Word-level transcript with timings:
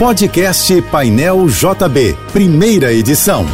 Podcast 0.00 0.80
Painel 0.90 1.46
JB, 1.46 2.16
primeira 2.32 2.90
edição. 2.90 3.46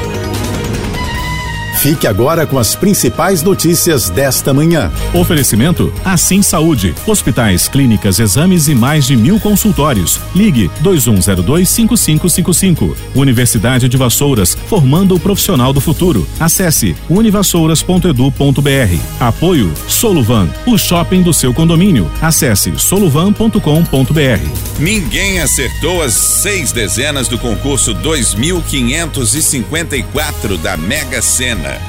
Fique 1.81 2.07
agora 2.07 2.47
com 2.47 2.57
as 2.57 2.77
principais 2.77 3.43
notícias 3.43 4.09
desta 4.09 4.55
manhã. 4.55 4.93
Oferecimento 5.13 5.93
Assim 6.05 6.43
Saúde. 6.43 6.95
Hospitais, 7.05 7.67
clínicas, 7.67 8.21
exames 8.21 8.69
e 8.69 8.77
mais 8.77 9.07
de 9.07 9.17
mil 9.17 9.41
consultórios. 9.41 10.21
Ligue 10.37 10.71
2102-5555. 10.85 12.95
Universidade 13.17 13.89
de 13.89 13.97
Vassouras, 13.97 14.57
formando 14.69 15.17
o 15.17 15.21
profissional 15.21 15.73
do 15.73 15.81
futuro. 15.81 16.25
Acesse 16.39 16.95
univassouras.edu.br. 17.11 19.01
Apoio 19.19 19.73
Soluvan, 19.89 20.49
o 20.65 20.79
shopping 20.79 21.23
do 21.23 21.35
seu 21.35 21.53
condomínio. 21.53 22.09
Acesse 22.23 22.73
soluvan.com.br. 22.79 24.66
Ninguém 24.79 25.41
acertou 25.41 26.03
as 26.03 26.13
seis 26.13 26.71
dezenas 26.71 27.29
do 27.29 27.39
concurso 27.39 27.95
2554 27.95 30.59
da 30.59 30.77
Mega 30.77 31.23
Sena. 31.23 31.81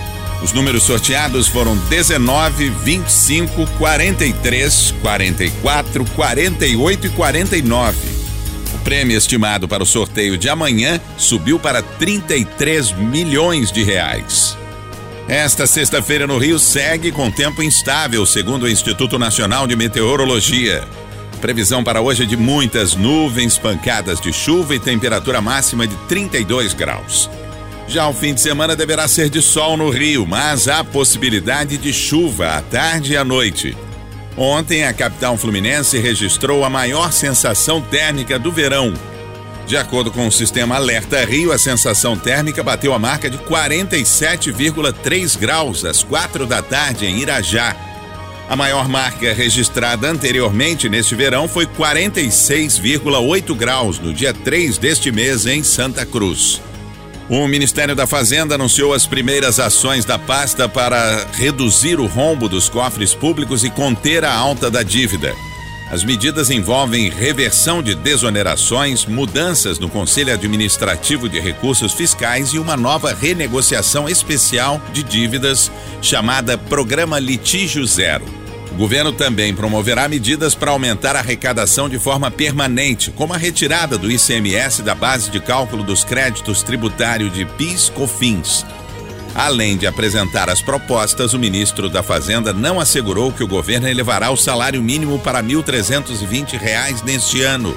Os 0.41 0.54
números 0.54 0.84
sorteados 0.84 1.50
foram 1.50 1.76
19, 1.76 2.70
25, 2.70 3.68
43, 3.77 4.94
44, 5.02 6.05
48 6.05 7.08
e 7.08 7.10
49. 7.10 7.98
O 8.73 8.77
prêmio 8.80 9.18
estimado 9.18 9.68
para 9.68 9.84
o 9.84 9.85
sorteio 9.85 10.38
de 10.38 10.48
amanhã 10.48 11.02
subiu 11.18 11.60
para 11.60 11.82
33 11.82 12.94
milhões 12.94 13.70
de 13.70 13.84
reais. 13.84 14.58
Esta 15.27 15.68
sexta-feira 15.68 16.26
no 16.26 16.38
Rio 16.38 16.58
segue 16.58 17.12
com 17.12 17.30
tempo 17.30 17.62
instável, 17.62 18.26
segundo 18.26 18.63
o 18.63 18.70
Instituto 18.70 19.20
Nacional 19.20 19.68
de 19.68 19.76
Meteorologia. 19.76 20.88
Previsão 21.38 21.84
para 21.84 22.02
hoje 22.02 22.23
é 22.23 22.26
de 22.26 22.36
muitas 22.36 22.96
nuvens, 22.96 23.58
pancadas 23.58 24.20
de 24.20 24.34
chuva 24.34 24.76
e 24.76 24.80
temperatura 24.80 25.40
máxima 25.40 25.86
de 25.86 25.96
32 26.07 26.74
graus. 26.74 27.30
Já 27.88 28.07
o 28.07 28.13
fim 28.13 28.34
de 28.34 28.41
semana 28.41 28.76
deverá 28.76 29.07
ser 29.07 29.30
de 29.30 29.41
sol 29.41 29.77
no 29.77 29.90
Rio, 29.90 30.26
mas 30.26 30.68
há 30.68 30.84
possibilidade 30.84 31.77
de 31.77 31.93
chuva 31.93 32.58
à 32.58 32.62
tarde 32.62 33.13
e 33.13 33.18
à 33.18 33.24
noite. 33.24 33.77
Ontem, 34.35 34.84
a 34.84 34.93
capital 34.93 35.38
fluminense 35.38 35.98
registrou 35.98 36.65
a 36.65 36.70
maior 36.70 37.13
sensação 37.13 37.82
térmica 37.82 38.38
do 38.38 38.52
verão. 38.52 38.93
De 39.65 39.77
acordo 39.77 40.12
com 40.12 40.27
o 40.27 40.32
sistema 40.32 40.76
Alerta 40.76 41.24
Rio, 41.24 41.52
a 41.52 41.58
sensação 41.58 42.18
térmica 42.18 42.63
bateu 42.63 42.93
a 42.93 42.99
marca 42.99 43.30
de 43.30 43.38
47,3 43.38 45.38
graus 45.38 45.85
às 45.85 46.04
quatro 46.04 46.46
da 46.46 46.62
tarde 46.62 47.05
em 47.05 47.20
Irajá. 47.20 47.87
A 48.49 48.55
maior 48.55 48.87
marca 48.87 49.34
registrada 49.34 50.09
anteriormente 50.09 50.87
neste 50.87 51.15
verão 51.15 51.49
foi 51.49 51.65
46,8 51.65 53.53
graus 53.53 53.99
no 53.99 54.13
dia 54.13 54.34
3 54.34 54.77
deste 54.77 55.12
mês 55.12 55.45
em 55.45 55.63
Santa 55.63 56.05
Cruz. 56.05 56.62
O 57.29 57.45
Ministério 57.45 57.93
da 57.93 58.07
Fazenda 58.07 58.55
anunciou 58.55 58.93
as 58.93 59.05
primeiras 59.05 59.59
ações 59.59 60.05
da 60.05 60.18
pasta 60.18 60.70
para 60.70 61.27
reduzir 61.34 61.99
o 61.99 62.05
rombo 62.05 62.48
dos 62.48 62.70
cofres 62.70 63.13
públicos 63.13 63.65
e 63.65 63.70
conter 63.70 64.23
a 64.23 64.34
alta 64.34 64.72
da 64.72 64.81
dívida. 64.81 65.35
As 65.91 66.06
medidas 66.06 66.50
envolvem 66.50 67.09
reversão 67.09 67.84
de 67.84 67.95
desonerações, 67.95 69.06
mudanças 69.06 69.78
no 69.78 69.90
Conselho 69.90 70.34
Administrativo 70.34 71.28
de 71.28 71.40
Recursos 71.40 71.94
Fiscais 71.94 72.50
e 72.50 72.59
uma 72.59 72.78
nova 72.78 73.13
renegociação 73.13 74.07
especial 74.07 74.81
de 74.94 75.03
dívidas 75.03 75.69
chamada 76.01 76.57
Programa 76.57 77.19
Litígio 77.19 77.85
Zero. 77.85 78.37
O 78.78 78.81
governo 78.81 79.12
também 79.12 79.56
promoverá 79.56 80.08
medidas 80.08 80.53
para 80.53 80.70
aumentar 80.70 81.16
a 81.16 81.20
arrecadação 81.20 81.90
de 81.90 81.97
forma 81.97 82.30
permanente, 82.30 83.09
como 83.09 83.34
a 83.34 83.38
retirada 83.38 83.97
do 83.97 84.12
ICMS 84.12 84.84
da 84.84 84.94
base 84.94 85.31
de 85.31 85.40
cálculo 85.40 85.81
dos 85.84 86.03
créditos 86.03 86.62
tributários 86.62 87.34
de 87.34 87.44
PIS/COFINS. 87.44 88.68
Além 89.34 89.78
de 89.78 89.88
apresentar 89.88 90.48
as 90.48 90.62
propostas, 90.62 91.34
o 91.34 91.40
ministro 91.40 91.90
da 91.90 92.04
Fazenda 92.04 92.54
não 92.54 92.80
assegurou 92.80 93.32
que 93.32 93.44
o 93.44 93.48
governo 93.48 93.88
elevará 93.88 94.30
o 94.30 94.38
salário 94.38 94.84
mínimo 94.84 95.18
para 95.18 95.40
R$ 95.40 95.48
1.320 95.48 97.04
neste 97.04 97.42
ano. 97.42 97.76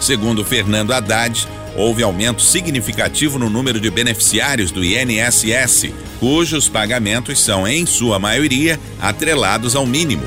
Segundo 0.00 0.44
Fernando 0.44 0.92
Haddad, 0.92 1.46
houve 1.76 2.02
aumento 2.02 2.42
significativo 2.42 3.38
no 3.38 3.50
número 3.50 3.80
de 3.80 3.90
beneficiários 3.90 4.70
do 4.70 4.84
INSS, 4.84 5.92
cujos 6.20 6.68
pagamentos 6.68 7.40
são, 7.40 7.66
em 7.66 7.84
sua 7.86 8.18
maioria, 8.18 8.78
atrelados 9.00 9.74
ao 9.74 9.86
mínimo. 9.86 10.24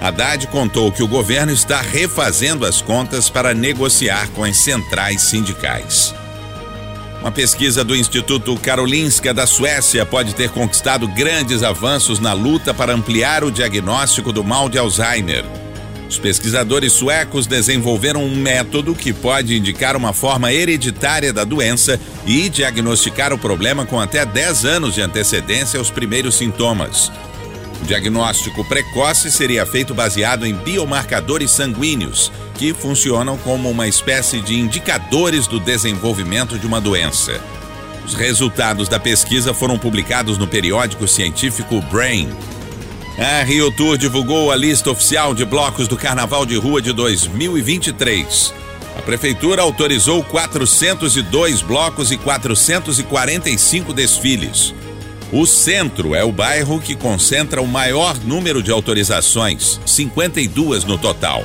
Haddad 0.00 0.46
contou 0.48 0.92
que 0.92 1.02
o 1.02 1.08
governo 1.08 1.52
está 1.52 1.80
refazendo 1.80 2.66
as 2.66 2.82
contas 2.82 3.30
para 3.30 3.54
negociar 3.54 4.28
com 4.30 4.44
as 4.44 4.58
centrais 4.58 5.22
sindicais. 5.22 6.14
Uma 7.20 7.32
pesquisa 7.32 7.82
do 7.82 7.96
Instituto 7.96 8.54
Karolinska 8.58 9.32
da 9.32 9.46
Suécia 9.46 10.04
pode 10.04 10.34
ter 10.34 10.50
conquistado 10.50 11.08
grandes 11.08 11.62
avanços 11.62 12.18
na 12.18 12.34
luta 12.34 12.74
para 12.74 12.92
ampliar 12.92 13.42
o 13.42 13.50
diagnóstico 13.50 14.30
do 14.30 14.44
mal 14.44 14.68
de 14.68 14.76
Alzheimer. 14.76 15.63
Os 16.14 16.18
pesquisadores 16.20 16.92
suecos 16.92 17.44
desenvolveram 17.44 18.22
um 18.22 18.36
método 18.36 18.94
que 18.94 19.12
pode 19.12 19.56
indicar 19.56 19.96
uma 19.96 20.12
forma 20.12 20.52
hereditária 20.52 21.32
da 21.32 21.42
doença 21.42 21.98
e 22.24 22.48
diagnosticar 22.48 23.32
o 23.32 23.38
problema 23.38 23.84
com 23.84 23.98
até 23.98 24.24
10 24.24 24.64
anos 24.64 24.94
de 24.94 25.02
antecedência 25.02 25.76
aos 25.76 25.90
primeiros 25.90 26.36
sintomas. 26.36 27.10
O 27.82 27.84
diagnóstico 27.84 28.64
precoce 28.64 29.28
seria 29.32 29.66
feito 29.66 29.92
baseado 29.92 30.46
em 30.46 30.54
biomarcadores 30.54 31.50
sanguíneos, 31.50 32.30
que 32.56 32.72
funcionam 32.72 33.36
como 33.36 33.68
uma 33.68 33.88
espécie 33.88 34.40
de 34.40 34.54
indicadores 34.54 35.48
do 35.48 35.58
desenvolvimento 35.58 36.56
de 36.56 36.66
uma 36.66 36.80
doença. 36.80 37.40
Os 38.06 38.14
resultados 38.14 38.88
da 38.88 39.00
pesquisa 39.00 39.52
foram 39.52 39.76
publicados 39.76 40.38
no 40.38 40.46
periódico 40.46 41.08
científico 41.08 41.80
Brain, 41.90 42.28
a 43.18 43.44
Rio 43.44 43.70
Tour 43.70 43.96
divulgou 43.96 44.50
a 44.50 44.56
lista 44.56 44.90
oficial 44.90 45.34
de 45.34 45.44
blocos 45.44 45.86
do 45.86 45.96
Carnaval 45.96 46.44
de 46.44 46.56
Rua 46.56 46.82
de 46.82 46.92
2023. 46.92 48.52
A 48.98 49.02
prefeitura 49.02 49.62
autorizou 49.62 50.22
402 50.24 51.62
blocos 51.62 52.10
e 52.10 52.16
445 52.16 53.92
desfiles. 53.92 54.74
O 55.32 55.46
centro 55.46 56.14
é 56.14 56.24
o 56.24 56.32
bairro 56.32 56.80
que 56.80 56.96
concentra 56.96 57.62
o 57.62 57.66
maior 57.66 58.16
número 58.24 58.62
de 58.62 58.72
autorizações, 58.72 59.80
52 59.86 60.84
no 60.84 60.98
total. 60.98 61.44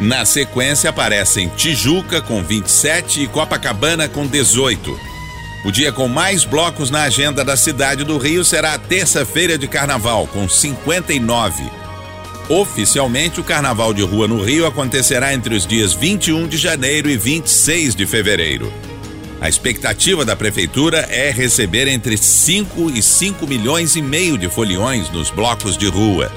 Na 0.00 0.24
sequência 0.24 0.90
aparecem 0.90 1.48
Tijuca 1.56 2.20
com 2.20 2.42
27 2.42 3.22
e 3.22 3.26
Copacabana 3.28 4.08
com 4.08 4.26
18. 4.26 5.17
O 5.64 5.72
dia 5.72 5.90
com 5.90 6.06
mais 6.06 6.44
blocos 6.44 6.88
na 6.88 7.02
agenda 7.02 7.44
da 7.44 7.56
cidade 7.56 8.04
do 8.04 8.16
Rio 8.16 8.44
será 8.44 8.74
a 8.74 8.78
terça-feira 8.78 9.58
de 9.58 9.66
carnaval, 9.66 10.26
com 10.28 10.48
59. 10.48 11.64
Oficialmente, 12.48 13.40
o 13.40 13.44
carnaval 13.44 13.92
de 13.92 14.02
rua 14.02 14.28
no 14.28 14.42
Rio 14.42 14.66
acontecerá 14.66 15.34
entre 15.34 15.54
os 15.54 15.66
dias 15.66 15.92
21 15.92 16.46
de 16.46 16.56
janeiro 16.56 17.10
e 17.10 17.16
26 17.16 17.94
de 17.96 18.06
fevereiro. 18.06 18.72
A 19.40 19.48
expectativa 19.48 20.24
da 20.24 20.36
prefeitura 20.36 21.06
é 21.10 21.30
receber 21.30 21.88
entre 21.88 22.16
5 22.16 22.90
e 22.90 23.02
5 23.02 23.46
milhões 23.46 23.96
e 23.96 24.02
meio 24.02 24.38
de 24.38 24.48
foliões 24.48 25.10
nos 25.10 25.30
blocos 25.30 25.76
de 25.76 25.88
rua. 25.88 26.32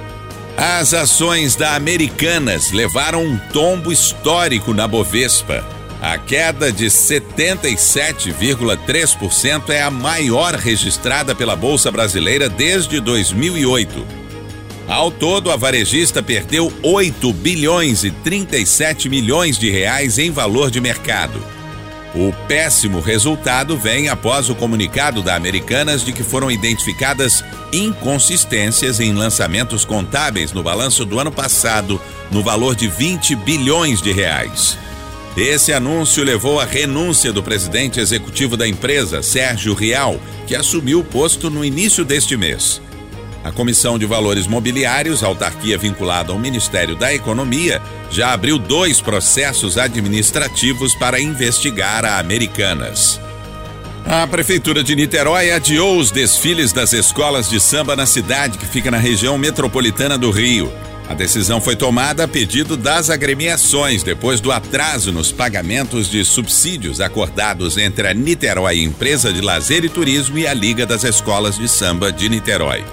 As 0.57 0.93
ações 0.93 1.55
da 1.55 1.75
Americanas 1.75 2.71
levaram 2.71 3.23
um 3.23 3.37
tombo 3.53 3.91
histórico 3.91 4.73
na 4.73 4.87
Bovespa. 4.87 5.80
A 6.01 6.17
queda 6.17 6.69
de 6.71 6.87
77,3% 6.87 9.69
é 9.69 9.83
a 9.83 9.91
maior 9.91 10.55
registrada 10.55 11.35
pela 11.35 11.55
Bolsa 11.55 11.91
Brasileira 11.91 12.49
desde 12.49 12.99
2008. 12.99 14.03
Ao 14.87 15.11
todo, 15.11 15.51
a 15.51 15.55
varejista 15.55 16.23
perdeu 16.23 16.73
8 16.81 17.31
bilhões 17.33 18.03
e 18.03 18.09
37 18.09 19.07
milhões 19.09 19.59
de 19.59 19.69
reais 19.69 20.17
em 20.17 20.31
valor 20.31 20.71
de 20.71 20.81
mercado. 20.81 21.39
O 22.15 22.33
péssimo 22.47 22.99
resultado 22.99 23.77
vem 23.77 24.09
após 24.09 24.49
o 24.49 24.55
comunicado 24.55 25.21
da 25.21 25.35
Americanas 25.35 26.03
de 26.03 26.11
que 26.11 26.23
foram 26.23 26.49
identificadas 26.49 27.43
inconsistências 27.71 28.99
em 28.99 29.13
lançamentos 29.13 29.85
contábeis 29.85 30.51
no 30.51 30.63
balanço 30.63 31.05
do 31.05 31.19
ano 31.19 31.31
passado, 31.31 32.01
no 32.31 32.41
valor 32.41 32.75
de 32.75 32.87
20 32.87 33.35
bilhões 33.35 34.01
de 34.01 34.11
reais. 34.11 34.79
Esse 35.35 35.71
anúncio 35.71 36.23
levou 36.23 36.59
à 36.59 36.65
renúncia 36.65 37.31
do 37.31 37.41
presidente 37.41 37.99
executivo 38.01 38.57
da 38.57 38.67
empresa, 38.67 39.21
Sérgio 39.21 39.73
Rial, 39.73 40.19
que 40.45 40.55
assumiu 40.55 40.99
o 40.99 41.03
posto 41.05 41.49
no 41.49 41.63
início 41.63 42.03
deste 42.03 42.35
mês. 42.35 42.81
A 43.43 43.51
Comissão 43.51 43.97
de 43.97 44.05
Valores 44.05 44.45
Mobiliários, 44.45 45.23
autarquia 45.23 45.77
vinculada 45.77 46.33
ao 46.33 46.37
Ministério 46.37 46.95
da 46.95 47.13
Economia, 47.13 47.81
já 48.11 48.33
abriu 48.33 48.59
dois 48.59 48.99
processos 48.99 49.77
administrativos 49.77 50.93
para 50.93 51.19
investigar 51.19 52.03
a 52.03 52.19
Americanas. 52.19 53.19
A 54.05 54.27
Prefeitura 54.27 54.83
de 54.83 54.95
Niterói 54.95 55.51
adiou 55.51 55.97
os 55.97 56.11
desfiles 56.11 56.73
das 56.73 56.91
escolas 56.91 57.49
de 57.49 57.59
samba 57.59 57.95
na 57.95 58.05
cidade, 58.05 58.57
que 58.57 58.65
fica 58.65 58.91
na 58.91 58.97
região 58.97 59.37
metropolitana 59.37 60.17
do 60.17 60.29
Rio. 60.29 60.71
A 61.11 61.13
decisão 61.13 61.59
foi 61.59 61.75
tomada 61.75 62.23
a 62.23 62.27
pedido 62.27 62.77
das 62.77 63.09
agremiações, 63.09 64.01
depois 64.01 64.39
do 64.39 64.49
atraso 64.49 65.11
nos 65.11 65.29
pagamentos 65.29 66.09
de 66.09 66.23
subsídios 66.23 67.01
acordados 67.01 67.77
entre 67.77 68.07
a 68.07 68.13
Niterói 68.13 68.79
Empresa 68.79 69.33
de 69.33 69.41
Lazer 69.41 69.83
e 69.83 69.89
Turismo 69.89 70.37
e 70.37 70.47
a 70.47 70.53
Liga 70.53 70.85
das 70.85 71.03
Escolas 71.03 71.57
de 71.57 71.67
Samba 71.67 72.13
de 72.13 72.29
Niterói. 72.29 72.85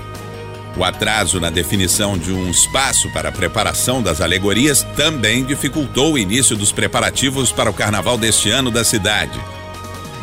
O 0.77 0.83
atraso 0.83 1.39
na 1.39 1.49
definição 1.49 2.19
de 2.19 2.33
um 2.33 2.51
espaço 2.51 3.09
para 3.13 3.29
a 3.29 3.33
preparação 3.33 4.03
das 4.03 4.21
alegorias 4.21 4.83
também 4.97 5.45
dificultou 5.45 6.15
o 6.15 6.19
início 6.19 6.57
dos 6.57 6.73
preparativos 6.73 7.53
para 7.53 7.71
o 7.71 7.75
carnaval 7.75 8.19
deste 8.19 8.51
ano 8.51 8.69
da 8.69 8.83
cidade. 8.83 9.41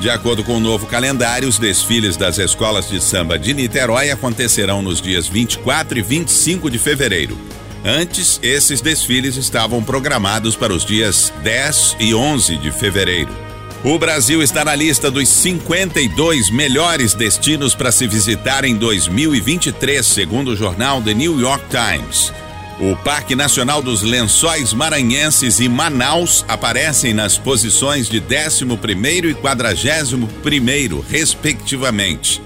De 0.01 0.09
acordo 0.09 0.43
com 0.43 0.57
o 0.57 0.59
novo 0.59 0.85
calendário, 0.85 1.47
os 1.47 1.57
desfiles 1.57 2.17
das 2.17 2.39
escolas 2.39 2.89
de 2.89 2.99
samba 2.99 3.39
de 3.39 3.53
Niterói 3.53 4.11
acontecerão 4.11 4.81
nos 4.81 5.01
dias 5.01 5.29
24 5.29 5.97
e 5.97 6.01
25 6.01 6.69
de 6.69 6.77
fevereiro. 6.77 7.37
Antes, 7.87 8.39
esses 8.41 8.81
desfiles 8.81 9.37
estavam 9.37 9.83
programados 9.83 10.55
para 10.55 10.73
os 10.73 10.83
dias 10.83 11.31
10 11.43 11.97
e 11.99 12.15
11 12.15 12.57
de 12.57 12.71
fevereiro. 12.71 13.31
O 13.83 13.99
Brasil 13.99 14.41
está 14.41 14.65
na 14.65 14.73
lista 14.73 15.11
dos 15.11 15.29
52 15.29 16.49
melhores 16.49 17.13
destinos 17.13 17.75
para 17.75 17.91
se 17.91 18.07
visitar 18.07 18.65
em 18.65 18.75
2023, 18.75 20.03
segundo 20.03 20.47
o 20.47 20.55
jornal 20.55 20.99
The 20.99 21.13
New 21.13 21.39
York 21.39 21.65
Times. 21.69 22.33
O 22.79 22.95
Parque 22.95 23.35
Nacional 23.35 23.83
dos 23.83 24.01
Lençóis 24.01 24.73
Maranhenses 24.73 25.59
e 25.59 25.69
Manaus 25.69 26.43
aparecem 26.47 27.13
nas 27.13 27.37
posições 27.37 28.09
de 28.09 28.19
11º 28.19 29.29
e 29.29 29.35
41º, 29.35 31.03
respectivamente. 31.07 32.41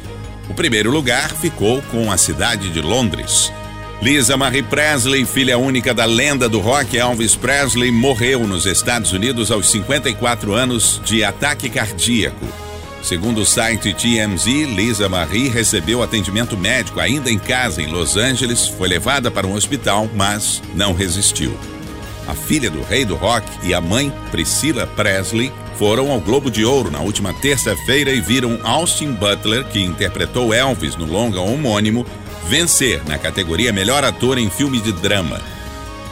O 0.49 0.53
primeiro 0.53 0.91
lugar 0.91 1.31
ficou 1.31 1.81
com 1.83 2.11
a 2.11 2.17
cidade 2.17 2.69
de 2.69 2.81
Londres. 2.81 3.49
Lisa 4.01 4.37
Marie 4.37 4.63
Presley, 4.63 5.25
filha 5.25 5.57
única 5.57 5.93
da 5.93 6.05
lenda 6.05 6.47
do 6.47 6.61
rock 6.61 6.97
Elvis 6.97 7.35
Presley, 7.35 7.91
morreu 7.91 8.47
nos 8.47 8.65
Estados 8.65 9.11
Unidos 9.11 9.51
aos 9.51 9.69
54 9.69 10.53
anos 10.53 11.01
de 11.03 11.21
ataque 11.21 11.69
cardíaco. 11.69 12.47
Segundo 13.03 13.41
o 13.41 13.45
site 13.45 13.93
TMZ, 13.93 14.45
Lisa 14.73 15.09
Marie 15.09 15.49
recebeu 15.49 16.01
atendimento 16.01 16.55
médico 16.55 17.01
ainda 17.01 17.29
em 17.29 17.37
casa 17.37 17.81
em 17.81 17.87
Los 17.87 18.15
Angeles, 18.15 18.69
foi 18.69 18.87
levada 18.87 19.29
para 19.29 19.45
um 19.45 19.53
hospital, 19.53 20.09
mas 20.15 20.63
não 20.73 20.93
resistiu. 20.93 21.57
A 22.25 22.33
filha 22.33 22.69
do 22.69 22.81
rei 22.81 23.03
do 23.03 23.17
rock 23.17 23.45
e 23.63 23.73
a 23.73 23.81
mãe, 23.81 24.13
Priscilla 24.31 24.87
Presley, 24.87 25.51
foram 25.77 26.09
ao 26.09 26.21
Globo 26.21 26.49
de 26.49 26.63
Ouro 26.63 26.89
na 26.89 26.99
última 26.99 27.33
terça-feira 27.33 28.11
e 28.11 28.21
viram 28.21 28.59
Austin 28.63 29.11
Butler, 29.11 29.65
que 29.65 29.81
interpretou 29.81 30.53
Elvis 30.53 30.95
no 30.95 31.05
longa 31.05 31.41
homônimo, 31.41 32.05
vencer 32.49 33.01
na 33.07 33.19
categoria 33.19 33.71
Melhor 33.71 34.03
Ator 34.03 34.39
em 34.39 34.49
Filme 34.49 34.81
de 34.81 34.91
Drama. 34.91 35.39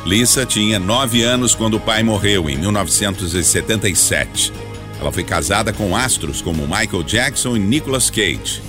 Lisa 0.05 0.45
tinha 0.45 0.77
nove 0.77 1.23
anos 1.23 1.55
quando 1.55 1.77
o 1.77 1.79
pai 1.79 2.03
morreu, 2.03 2.47
em 2.47 2.55
1977. 2.55 4.53
Ela 5.01 5.11
foi 5.11 5.23
casada 5.23 5.73
com 5.73 5.97
astros 5.97 6.39
como 6.39 6.67
Michael 6.67 7.01
Jackson 7.01 7.57
e 7.57 7.59
Nicolas 7.59 8.11
Cage. 8.11 8.61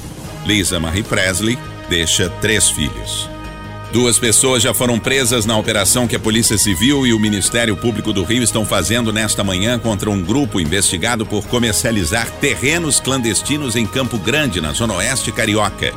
Lisa 0.47 0.81
Marie 0.81 1.03
Presley 1.03 1.59
deixa 1.91 2.31
três 2.41 2.70
filhos. 2.70 3.29
Duas 3.93 4.19
pessoas 4.19 4.62
já 4.62 4.73
foram 4.73 4.99
presas 4.99 5.44
na 5.44 5.56
operação 5.56 6.09
que 6.09 6.17
a 6.17 6.20
Polícia 6.20 6.56
Civil 6.56 7.06
e 7.06 7.12
o 7.12 7.20
Ministério 7.20 7.76
Público 7.76 8.15
do 8.15 8.25
Rio 8.25 8.43
estão 8.43 8.65
fazendo 8.65 9.12
nesta 9.12 9.44
manhã 9.44 9.79
contra 9.79 10.11
um 10.11 10.23
grupo 10.23 10.59
investigado 10.59 11.26
por 11.26 11.47
comercializar 11.47 12.31
terrenos 12.41 12.99
clandestinos 12.99 13.76
em 13.76 13.87
Campo 13.87 14.17
Grande, 14.19 14.59
na 14.59 14.73
Zona 14.73 14.94
Oeste 14.94 15.31
Carioca. 15.32 15.93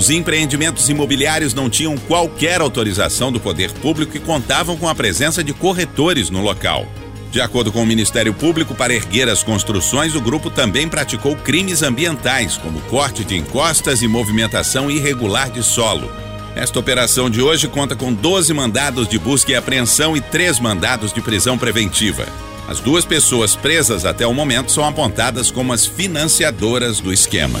Os 0.00 0.08
empreendimentos 0.08 0.88
imobiliários 0.88 1.52
não 1.52 1.68
tinham 1.68 1.94
qualquer 1.94 2.62
autorização 2.62 3.30
do 3.30 3.38
poder 3.38 3.70
público 3.70 4.16
e 4.16 4.20
contavam 4.20 4.74
com 4.74 4.88
a 4.88 4.94
presença 4.94 5.44
de 5.44 5.52
corretores 5.52 6.30
no 6.30 6.40
local. 6.40 6.86
De 7.30 7.38
acordo 7.38 7.70
com 7.70 7.82
o 7.82 7.86
Ministério 7.86 8.32
Público, 8.32 8.74
para 8.74 8.94
erguer 8.94 9.28
as 9.28 9.42
construções, 9.42 10.14
o 10.14 10.20
grupo 10.22 10.48
também 10.48 10.88
praticou 10.88 11.36
crimes 11.36 11.82
ambientais, 11.82 12.56
como 12.56 12.80
corte 12.80 13.24
de 13.24 13.36
encostas 13.36 14.00
e 14.00 14.08
movimentação 14.08 14.90
irregular 14.90 15.50
de 15.50 15.62
solo. 15.62 16.10
Esta 16.56 16.78
operação 16.78 17.28
de 17.28 17.42
hoje 17.42 17.68
conta 17.68 17.94
com 17.94 18.10
12 18.10 18.54
mandados 18.54 19.06
de 19.06 19.18
busca 19.18 19.52
e 19.52 19.54
apreensão 19.54 20.16
e 20.16 20.20
três 20.22 20.58
mandados 20.58 21.12
de 21.12 21.20
prisão 21.20 21.58
preventiva. 21.58 22.24
As 22.66 22.80
duas 22.80 23.04
pessoas 23.04 23.54
presas 23.54 24.06
até 24.06 24.26
o 24.26 24.32
momento 24.32 24.72
são 24.72 24.82
apontadas 24.82 25.50
como 25.50 25.74
as 25.74 25.84
financiadoras 25.84 27.00
do 27.00 27.12
esquema. 27.12 27.60